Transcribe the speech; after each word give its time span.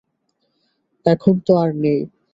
এখন 1.05 1.35
তো 1.45 1.51
আর 1.57 1.69
নেই। 1.75 1.99